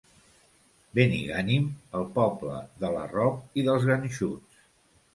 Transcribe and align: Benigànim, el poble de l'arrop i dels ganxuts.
Benigànim, 0.99 1.69
el 2.01 2.09
poble 2.17 2.65
de 2.83 2.93
l'arrop 2.99 3.49
i 3.63 3.71
dels 3.71 3.91
ganxuts. 3.95 4.63